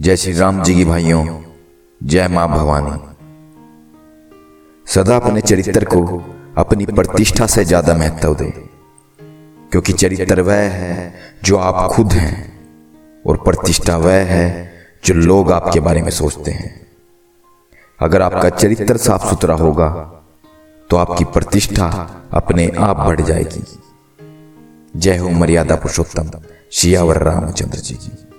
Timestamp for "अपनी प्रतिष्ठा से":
6.58-7.64